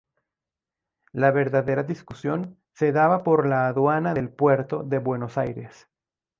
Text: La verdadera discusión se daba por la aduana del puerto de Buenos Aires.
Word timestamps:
La 1.11 1.29
verdadera 1.29 1.83
discusión 1.83 2.57
se 2.73 2.91
daba 2.91 3.21
por 3.21 3.45
la 3.45 3.67
aduana 3.67 4.15
del 4.15 4.31
puerto 4.31 4.81
de 4.81 4.97
Buenos 4.97 5.37
Aires. 5.37 5.87